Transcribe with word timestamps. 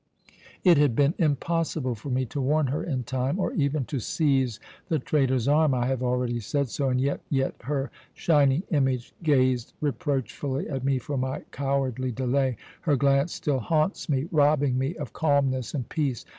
"It 0.63 0.79
had 0.79 0.95
been 0.95 1.13
impossible 1.19 1.93
for 1.93 2.09
me 2.09 2.25
to 2.25 2.41
warn 2.41 2.65
her 2.65 2.83
in 2.83 3.03
time, 3.03 3.37
or 3.37 3.53
even 3.53 3.85
to 3.85 3.99
seize 3.99 4.59
the 4.89 4.97
traitor's 4.97 5.47
arm 5.47 5.75
I 5.75 5.85
have 5.85 6.01
already 6.01 6.39
said 6.39 6.69
so 6.69 6.89
and 6.89 6.99
yet, 6.99 7.21
yet 7.29 7.53
her 7.65 7.91
shining 8.15 8.63
image 8.71 9.13
gazed 9.21 9.73
reproachfully 9.79 10.67
at 10.67 10.83
me 10.83 10.97
for 10.97 11.17
my 11.17 11.41
cowardly 11.51 12.11
delay. 12.11 12.57
Her 12.81 12.95
glance 12.95 13.31
still 13.31 13.59
haunts 13.59 14.09
me, 14.09 14.27
robbing 14.31 14.75
me 14.75 14.95
of 14.95 15.13
calmness 15.13 15.75
and 15.75 15.87
peace. 15.87 16.25